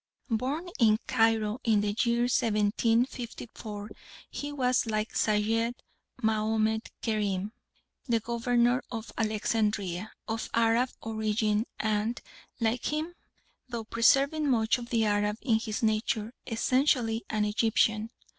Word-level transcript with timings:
Born 0.31 0.67
in 0.79 0.97
Cairo 1.05 1.59
in 1.63 1.81
the 1.81 1.95
year 2.03 2.21
1754, 2.21 3.91
he 4.31 4.51
was 4.51 4.87
like 4.87 5.15
Sayed 5.15 5.75
Mahomed 6.23 6.89
Kerim, 7.03 7.51
the 8.07 8.19
Governor 8.19 8.81
of 8.91 9.11
Alexandria, 9.15 10.11
of 10.27 10.49
Arab 10.55 10.89
origin, 11.01 11.67
and, 11.79 12.19
like 12.59 12.85
him, 12.91 13.13
though 13.69 13.83
preserving 13.83 14.49
much 14.49 14.79
of 14.79 14.89
the 14.89 15.05
Arab 15.05 15.37
in 15.43 15.59
his 15.59 15.83
nature, 15.83 16.33
essentially 16.47 17.23
an 17.29 17.45
Egyptian. 17.45 18.09